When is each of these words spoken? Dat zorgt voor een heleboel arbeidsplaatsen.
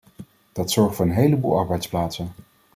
Dat 0.51 0.71
zorgt 0.71 0.95
voor 0.95 1.05
een 1.05 1.11
heleboel 1.11 1.57
arbeidsplaatsen. 1.57 2.31